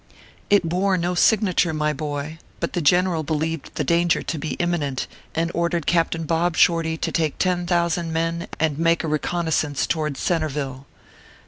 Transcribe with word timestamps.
It 0.49 0.67
bore 0.67 0.97
no 0.97 1.13
signature, 1.13 1.75
my 1.75 1.93
boy; 1.93 2.39
but 2.59 2.73
the 2.73 2.81
general 2.81 3.21
be 3.21 3.35
lieved 3.35 3.75
the 3.75 3.83
danger 3.83 4.23
to 4.23 4.39
be 4.39 4.53
imminent, 4.53 5.05
and 5.35 5.51
ordered 5.53 5.85
Captain 5.85 6.23
Bob 6.23 6.57
Shorty 6.57 6.97
to 6.97 7.11
take 7.11 7.37
ten 7.37 7.67
thousand 7.67 8.11
men, 8.11 8.47
and 8.59 8.79
make 8.79 9.03
a 9.03 9.07
reconnoissance 9.07 9.85
towards 9.85 10.19
Centreville. 10.19 10.87